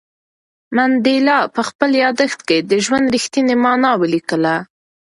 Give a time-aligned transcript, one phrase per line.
[0.75, 4.55] منډېلا په خپل یادښت کې د ژوند رښتینې مانا ولیکله.